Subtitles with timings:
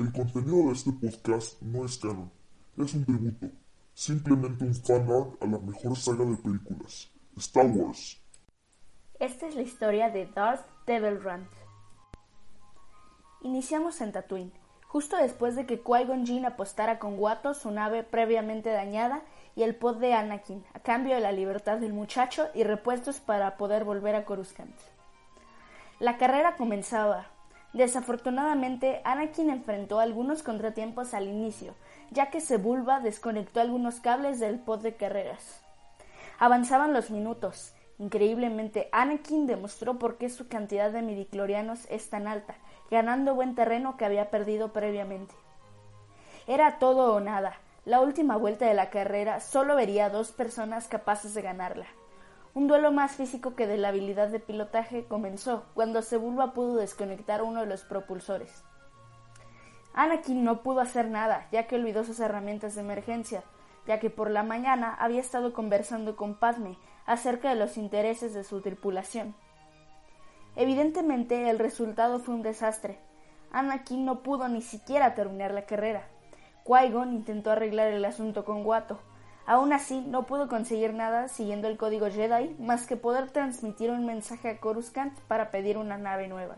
[0.00, 2.32] El contenido de este podcast no es canon,
[2.78, 3.48] es un tributo,
[3.92, 8.18] simplemente un fanart a la mejor saga de películas, Star Wars.
[9.18, 11.46] Esta es la historia de Darth Devil Rand.
[13.42, 14.54] Iniciamos en Tatooine,
[14.86, 19.22] justo después de que Qui-Gon Jinn apostara con Watto su nave previamente dañada
[19.54, 23.58] y el pod de Anakin, a cambio de la libertad del muchacho y repuestos para
[23.58, 24.74] poder volver a Coruscant.
[25.98, 27.26] La carrera comenzaba.
[27.72, 31.74] Desafortunadamente, Anakin enfrentó algunos contratiempos al inicio,
[32.10, 35.62] ya que Sebulba desconectó algunos cables del pod de carreras.
[36.38, 37.72] Avanzaban los minutos.
[37.98, 42.56] Increíblemente, Anakin demostró por qué su cantidad de midiclorianos es tan alta,
[42.90, 45.34] ganando buen terreno que había perdido previamente.
[46.48, 47.60] Era todo o nada.
[47.84, 51.86] La última vuelta de la carrera solo vería dos personas capaces de ganarla.
[52.52, 57.42] Un duelo más físico que de la habilidad de pilotaje comenzó cuando Sebulba pudo desconectar
[57.42, 58.64] uno de los propulsores.
[59.94, 63.44] Anakin no pudo hacer nada, ya que olvidó sus herramientas de emergencia,
[63.86, 68.42] ya que por la mañana había estado conversando con Padme acerca de los intereses de
[68.42, 69.34] su tripulación.
[70.56, 72.98] Evidentemente el resultado fue un desastre.
[73.52, 76.08] Anakin no pudo ni siquiera terminar la carrera.
[76.64, 79.00] Qui-Gon intentó arreglar el asunto con Watto,
[79.50, 84.06] Aún así, no pudo conseguir nada siguiendo el código Jedi más que poder transmitir un
[84.06, 86.54] mensaje a Coruscant para pedir una nave nueva.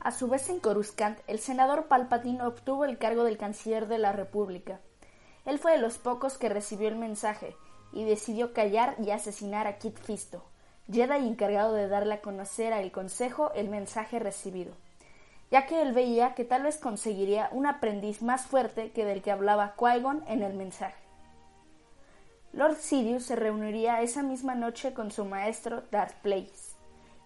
[0.00, 4.12] A su vez en Coruscant, el senador Palpatine obtuvo el cargo del canciller de la
[4.12, 4.78] República.
[5.44, 7.56] Él fue de los pocos que recibió el mensaje
[7.92, 10.44] y decidió callar y asesinar a Kit Fisto,
[10.92, 14.74] Jedi encargado de darle a conocer al Consejo el mensaje recibido,
[15.50, 19.32] ya que él veía que tal vez conseguiría un aprendiz más fuerte que del que
[19.32, 21.09] hablaba Qui-Gon en el mensaje.
[22.52, 26.74] Lord Sidious se reuniría esa misma noche con su maestro Darth Plagueis,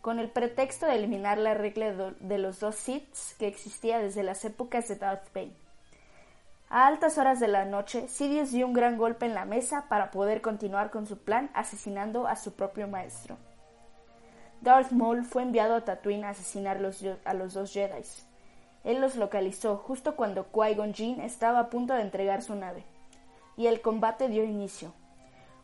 [0.03, 4.45] con el pretexto de eliminar la regla de los dos Siths que existía desde las
[4.45, 5.57] épocas de Darth Bane.
[6.69, 10.11] A altas horas de la noche, Sidious dio un gran golpe en la mesa para
[10.11, 13.39] poder continuar con su plan asesinando a su propio maestro.
[14.61, 16.77] Darth Maul fue enviado a Tatooine a asesinar
[17.25, 18.03] a los dos Jedi.
[18.83, 22.85] Él los localizó justo cuando Qui-Gon Jinn estaba a punto de entregar su nave,
[23.57, 24.93] y el combate dio inicio.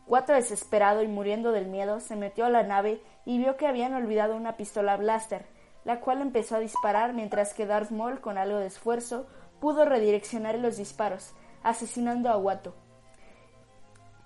[0.05, 3.93] Cuatro desesperado y muriendo del miedo, se metió a la nave y vio que habían
[3.93, 5.45] olvidado una pistola blaster,
[5.83, 9.27] la cual empezó a disparar mientras que Darth Maul, con algo de esfuerzo,
[9.59, 12.73] pudo redireccionar los disparos, asesinando a Watto.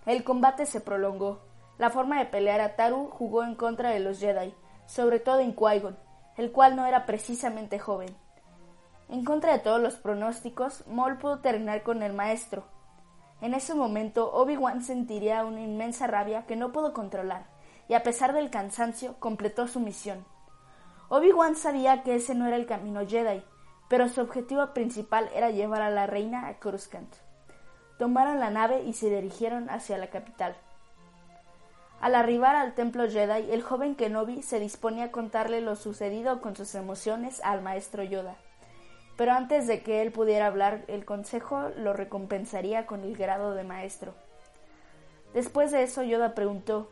[0.06, 1.40] El combate se prolongó.
[1.78, 4.54] La forma de pelear a Taru jugó en contra de los Jedi,
[4.86, 5.98] sobre todo en Qui-Gon,
[6.38, 8.16] el cual no era precisamente joven.
[9.10, 12.66] En contra de todos los pronósticos, Maul pudo terminar con el maestro,
[13.42, 17.46] en ese momento Obi-Wan sentiría una inmensa rabia que no pudo controlar,
[17.88, 20.26] y a pesar del cansancio completó su misión.
[21.10, 23.44] Obi-Wan sabía que ese no era el camino Jedi,
[23.90, 27.14] pero su objetivo principal era llevar a la reina a Coruscant.
[28.00, 30.56] Tomaron la nave y se dirigieron hacia la capital.
[32.02, 36.56] Al arribar al templo Jedi, el joven Kenobi se disponía a contarle lo sucedido con
[36.56, 38.36] sus emociones al maestro Yoda
[39.18, 43.64] pero antes de que él pudiera hablar, el consejo lo recompensaría con el grado de
[43.64, 44.14] maestro.
[45.34, 46.90] Después de eso, Yoda preguntó,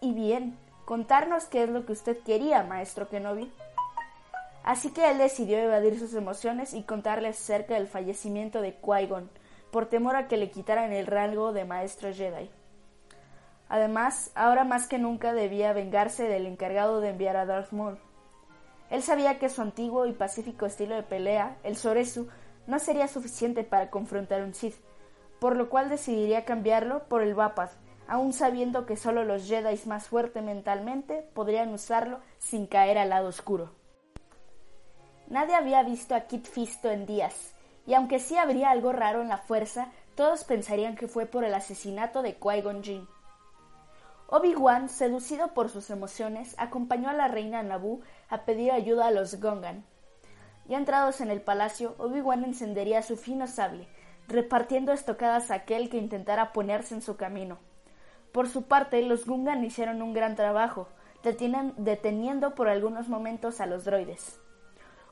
[0.00, 3.52] ¿Y bien, contarnos qué es lo que usted quería, maestro Kenobi?
[4.64, 9.30] Así que él decidió evadir sus emociones y contarles acerca del fallecimiento de Qui-Gon,
[9.70, 12.50] por temor a que le quitaran el rango de maestro Jedi.
[13.68, 17.98] Además, ahora más que nunca debía vengarse del encargado de enviar a Darth Maul.
[18.90, 22.28] Él sabía que su antiguo y pacífico estilo de pelea, el Soresu,
[22.66, 24.76] no sería suficiente para confrontar un Sith,
[25.40, 27.72] por lo cual decidiría cambiarlo por el Vapath,
[28.06, 33.28] aun sabiendo que solo los Jedi más fuertes mentalmente podrían usarlo sin caer al lado
[33.28, 33.70] oscuro.
[35.28, 37.54] Nadie había visto a Kit Fisto en días,
[37.86, 41.54] y aunque sí habría algo raro en la fuerza, todos pensarían que fue por el
[41.54, 43.08] asesinato de Qui-Gon Jinn.
[44.34, 48.00] Obi-Wan, seducido por sus emociones, acompañó a la reina Naboo
[48.30, 49.84] a pedir ayuda a los Gungan.
[50.64, 53.86] Ya entrados en el palacio, Obi-Wan encendería su fino sable,
[54.28, 57.58] repartiendo estocadas a aquel que intentara ponerse en su camino.
[58.32, 60.88] Por su parte, los Gungan hicieron un gran trabajo,
[61.22, 64.40] deteniendo por algunos momentos a los droides.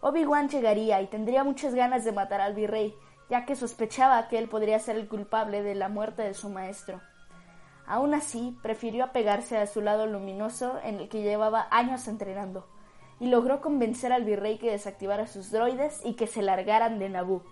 [0.01, 2.95] Obi-Wan llegaría y tendría muchas ganas de matar al virrey,
[3.29, 7.03] ya que sospechaba que él podría ser el culpable de la muerte de su maestro.
[7.91, 12.69] Aún así, prefirió apegarse a su lado luminoso en el que llevaba años entrenando,
[13.19, 17.43] y logró convencer al virrey que desactivara sus droides y que se largaran de Naboo.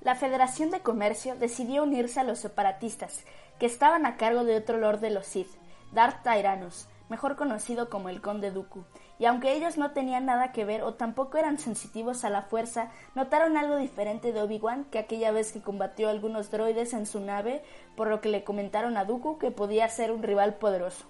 [0.00, 3.24] La Federación de Comercio decidió unirse a los separatistas,
[3.60, 5.54] que estaban a cargo de otro lord de los Sith,
[5.92, 8.84] Darth Tyrannus, mejor conocido como el Conde Dooku,
[9.18, 12.90] y aunque ellos no tenían nada que ver o tampoco eran sensitivos a la fuerza,
[13.14, 17.20] notaron algo diferente de Obi-Wan que aquella vez que combatió a algunos droides en su
[17.20, 17.62] nave,
[17.96, 21.06] por lo que le comentaron a Dooku que podía ser un rival poderoso.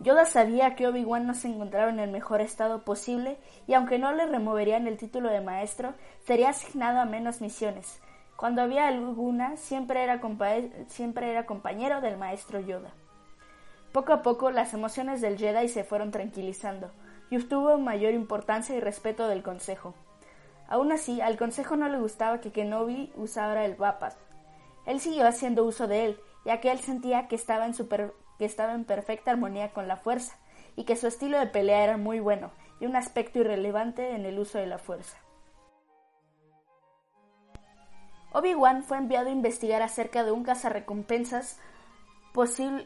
[0.00, 4.12] Yoda sabía que Obi-Wan no se encontraba en el mejor estado posible y aunque no
[4.12, 5.92] le removerían el título de maestro,
[6.24, 8.00] sería asignado a menos misiones.
[8.34, 10.18] Cuando había alguna, siempre era,
[10.88, 12.94] siempre era compañero del maestro Yoda.
[13.92, 16.90] Poco a poco las emociones del Jedi se fueron tranquilizando
[17.28, 19.94] y obtuvo mayor importancia y respeto del Consejo.
[20.68, 24.16] Aún así, al Consejo no le gustaba que Kenobi usara el Vapas.
[24.86, 28.74] Él siguió haciendo uso de él, ya que él sentía que estaba, en que estaba
[28.74, 30.36] en perfecta armonía con la fuerza,
[30.76, 34.38] y que su estilo de pelea era muy bueno, y un aspecto irrelevante en el
[34.38, 35.18] uso de la fuerza.
[38.32, 41.58] Obi-Wan fue enviado a investigar acerca de un cazarrecompensas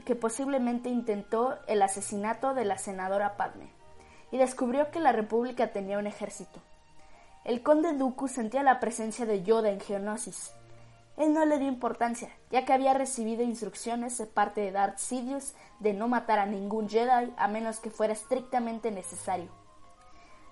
[0.05, 3.69] que posiblemente intentó el asesinato de la senadora Padme,
[4.31, 6.61] y descubrió que la República tenía un ejército.
[7.44, 10.52] El conde Dooku sentía la presencia de Yoda en Geonosis.
[11.19, 15.55] Él no le dio importancia, ya que había recibido instrucciones de parte de Darth Sidious
[15.79, 19.50] de no matar a ningún Jedi a menos que fuera estrictamente necesario.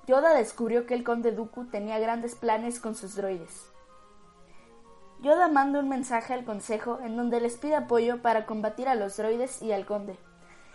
[0.07, 3.72] Yoda descubrió que el conde Dooku tenía grandes planes con sus droides.
[5.23, 9.17] Yoda manda un mensaje al Consejo en donde les pide apoyo para combatir a los
[9.17, 10.19] droides y al conde.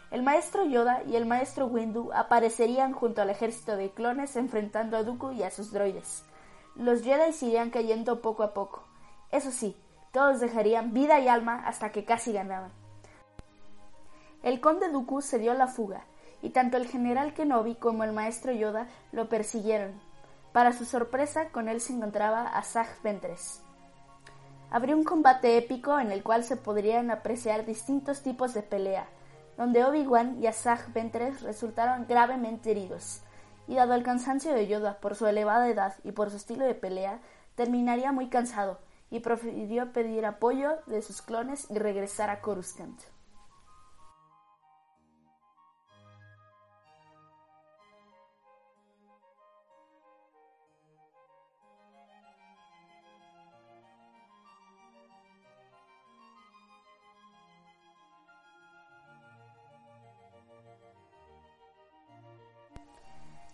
[0.09, 5.03] El maestro Yoda y el maestro Windu aparecerían junto al ejército de clones enfrentando a
[5.03, 6.23] Dooku y a sus droides.
[6.77, 8.85] Los Jedi irían cayendo poco a poco.
[9.33, 9.75] Eso sí,
[10.13, 12.71] todos dejarían vida y alma hasta que casi ganaban.
[14.43, 16.05] El conde Dooku se dio la fuga,
[16.41, 19.99] y tanto el general Kenobi como el maestro Yoda lo persiguieron.
[20.53, 23.66] Para su sorpresa, con él se encontraba Asajj Ventress.
[24.69, 29.07] Habría un combate épico en el cual se podrían apreciar distintos tipos de pelea,
[29.57, 33.21] donde Obi-Wan y Asajj Ventress resultaron gravemente heridos,
[33.67, 36.75] y dado el cansancio de Yoda por su elevada edad y por su estilo de
[36.75, 37.19] pelea,
[37.55, 38.79] terminaría muy cansado
[39.09, 42.99] y prefirió pedir apoyo de sus clones y regresar a Coruscant.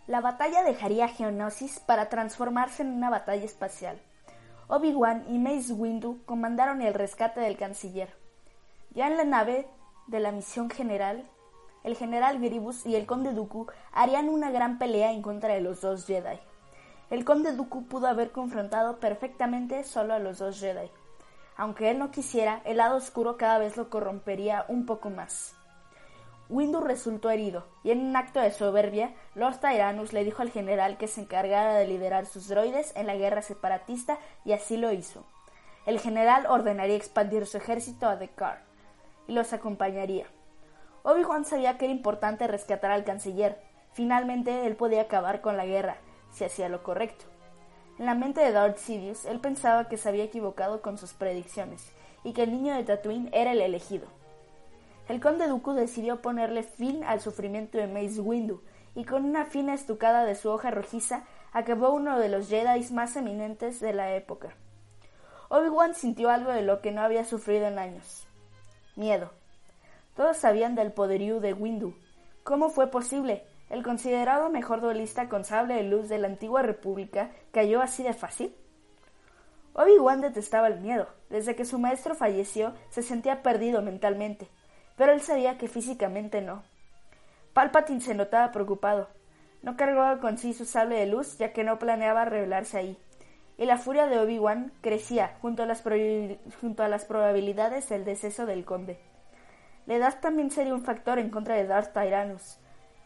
[0.05, 4.01] La batalla dejaría Geonosis para transformarse en una batalla espacial.
[4.67, 8.13] Obi-Wan y Mace Windu comandaron el rescate del canciller.
[8.91, 9.65] Ya en la nave
[10.07, 11.23] de la misión general,
[11.85, 15.79] el general Gribus y el conde Dooku harían una gran pelea en contra de los
[15.79, 16.37] dos Jedi.
[17.09, 20.91] El conde Dooku pudo haber confrontado perfectamente solo a los dos Jedi.
[21.55, 25.55] Aunque él no quisiera, el lado oscuro cada vez lo corrompería un poco más.
[26.49, 30.97] Windu resultó herido, y en un acto de soberbia, Lord Tyrannus le dijo al general
[30.97, 35.23] que se encargara de liderar sus droides en la guerra separatista, y así lo hizo.
[35.85, 38.61] El general ordenaría expandir su ejército a Dekar,
[39.27, 40.25] y los acompañaría.
[41.03, 43.57] Obi-Wan sabía que era importante rescatar al canciller.
[43.93, 45.97] Finalmente, él podía acabar con la guerra,
[46.31, 47.25] si hacía lo correcto.
[47.99, 51.91] En la mente de Darth Sidious, él pensaba que se había equivocado con sus predicciones,
[52.23, 54.07] y que el niño de Tatooine era el elegido.
[55.09, 58.61] El conde Dooku decidió ponerle fin al sufrimiento de Mace Windu,
[58.95, 63.15] y con una fina estucada de su hoja rojiza acabó uno de los Jedi más
[63.17, 64.55] eminentes de la época.
[65.49, 68.27] Obi-Wan sintió algo de lo que no había sufrido en años.
[68.95, 69.31] Miedo.
[70.15, 71.95] Todos sabían del poderío de Windu.
[72.43, 73.43] ¿Cómo fue posible?
[73.69, 78.13] El considerado mejor duelista con sable de luz de la antigua república cayó así de
[78.13, 78.55] fácil.
[79.73, 81.07] Obi-Wan detestaba el miedo.
[81.29, 84.47] Desde que su maestro falleció, se sentía perdido mentalmente
[84.95, 86.63] pero él sabía que físicamente no.
[87.53, 89.09] Palpatine se notaba preocupado.
[89.61, 92.97] No cargaba con sí su sable de luz, ya que no planeaba revelarse ahí.
[93.57, 98.99] Y la furia de Obi-Wan crecía junto a, las probabilidades del deceso del conde.
[99.85, 102.57] La edad también sería un factor en contra de Darth Tyrannus.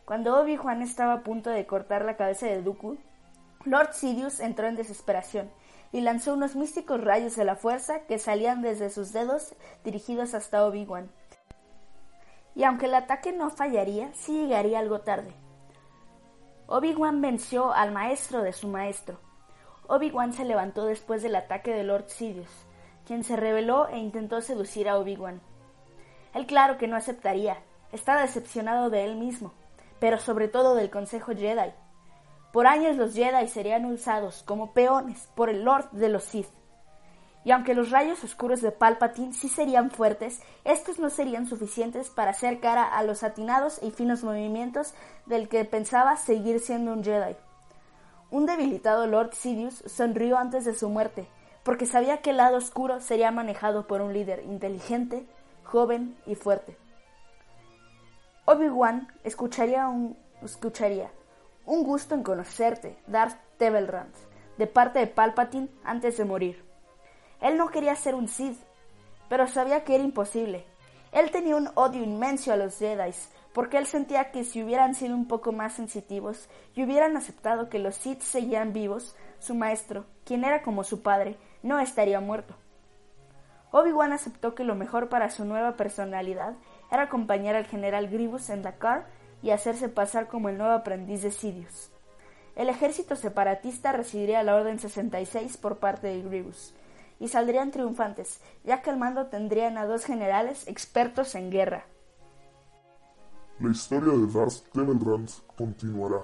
[0.05, 2.97] Cuando Obi-Wan estaba a punto de cortar la cabeza de Dooku,
[3.65, 5.51] Lord Sidious entró en desesperación
[5.91, 9.53] y lanzó unos místicos rayos de la fuerza que salían desde sus dedos
[9.83, 11.09] dirigidos hasta Obi-Wan
[12.57, 15.31] y aunque el ataque no fallaría, sí llegaría algo tarde.
[16.65, 19.19] Obi-Wan venció al maestro de su maestro.
[19.87, 22.49] Obi-Wan se levantó después del ataque de Lord Sidious,
[23.05, 25.39] quien se rebeló e intentó seducir a Obi-Wan.
[26.33, 27.57] Él claro que no aceptaría,
[27.91, 29.53] está decepcionado de él mismo,
[29.99, 31.71] pero sobre todo del Consejo Jedi.
[32.51, 36.49] Por años los Jedi serían usados como peones por el Lord de los Sith.
[37.47, 42.31] Y aunque los rayos oscuros de Palpatine sí serían fuertes, estos no serían suficientes para
[42.31, 44.93] hacer cara a los atinados y finos movimientos
[45.27, 47.37] del que pensaba seguir siendo un Jedi.
[48.31, 51.25] Un debilitado Lord Sidious sonrió antes de su muerte,
[51.63, 55.25] porque sabía que el lado oscuro sería manejado por un líder inteligente,
[55.63, 56.77] joven y fuerte.
[58.43, 61.09] Obi-Wan escucharía un, escucharía
[61.65, 64.13] un gusto en conocerte, Darth Tebelrand,
[64.57, 66.67] de parte de Palpatine antes de morir.
[67.41, 68.57] Él no quería ser un Sith,
[69.29, 70.65] pero sabía que era imposible.
[71.11, 73.11] Él tenía un odio inmenso a los Jedi,
[73.53, 77.79] porque él sentía que si hubieran sido un poco más sensitivos y hubieran aceptado que
[77.79, 82.55] los Sith seguían vivos, su maestro, quien era como su padre, no estaría muerto.
[83.71, 86.53] Obi-Wan aceptó que lo mejor para su nueva personalidad
[86.91, 89.07] era acompañar al general Grievous en Dakar
[89.41, 91.91] y hacerse pasar como el nuevo aprendiz de Sidious.
[92.55, 96.73] El ejército separatista recibiría la Orden 66 por parte de Grievous,
[97.19, 101.85] y saldrían triunfantes, ya que al mando tendrían a dos generales expertos en guerra.
[103.59, 106.21] La historia de Darth Temelrand continuará.